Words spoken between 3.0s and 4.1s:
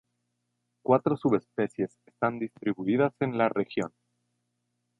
en la región.